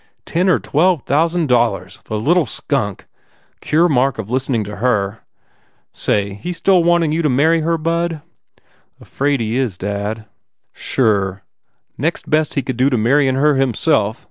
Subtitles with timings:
[0.25, 1.99] "Ten or twelve thousand dollars!
[2.05, 3.05] The little skunk!
[3.59, 5.19] Cure Mark of listening to her.
[5.93, 8.23] Say, he still wanting you to marry her, bud?"
[8.99, 10.25] "Afraid he is, dad."
[10.73, 11.43] 245 THE FAIR REWARDS "Sure.
[11.99, 14.19] Next best he could do to marryin her himself.